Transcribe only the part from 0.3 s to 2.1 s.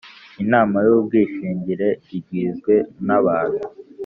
Inama y ubwishingire